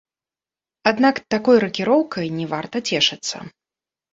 Аднак 0.91 1.21
такой 1.35 1.61
ракіроўкай 1.65 2.33
не 2.39 2.45
варта 2.55 2.77
цешыцца. 2.89 3.37